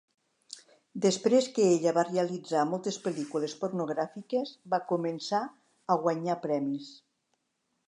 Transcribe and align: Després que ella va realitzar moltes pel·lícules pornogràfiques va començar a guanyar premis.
Després 1.05 1.49
que 1.57 1.67
ella 1.73 1.93
va 1.97 2.05
realitzar 2.07 2.63
moltes 2.71 2.97
pel·lícules 3.03 3.55
pornogràfiques 3.61 4.55
va 4.75 4.81
començar 4.95 5.45
a 5.97 6.01
guanyar 6.07 6.41
premis. 6.49 6.91